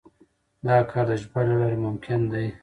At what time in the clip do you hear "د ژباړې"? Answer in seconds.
1.09-1.45